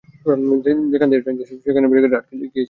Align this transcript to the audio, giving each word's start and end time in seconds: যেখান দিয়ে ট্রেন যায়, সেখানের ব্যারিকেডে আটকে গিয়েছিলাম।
যেখান 0.91 1.07
দিয়ে 1.09 1.23
ট্রেন 1.23 1.35
যায়, 1.37 1.47
সেখানের 1.63 1.89
ব্যারিকেডে 1.89 2.17
আটকে 2.17 2.33
গিয়েছিলাম। 2.33 2.59